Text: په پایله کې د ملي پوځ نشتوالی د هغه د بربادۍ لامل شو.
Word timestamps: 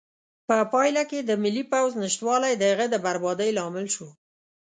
په 0.47 0.57
پایله 0.73 1.03
کې 1.09 1.19
د 1.21 1.31
ملي 1.43 1.63
پوځ 1.71 1.91
نشتوالی 2.03 2.53
د 2.57 2.63
هغه 2.71 2.85
د 2.89 2.95
بربادۍ 3.05 3.49
لامل 3.57 3.85
شو. 3.95 4.07